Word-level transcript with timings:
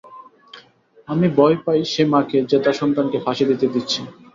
আমি 1.07 1.27
ভয় 1.37 1.55
পাই 1.65 1.79
সে 1.91 2.03
মাকে 2.13 2.37
যে 2.49 2.57
তার 2.63 2.75
সন্তানকে 2.81 3.17
ফাঁসি 3.25 3.43
দিতে 3.49 3.65
দিচ্ছে। 3.73 3.99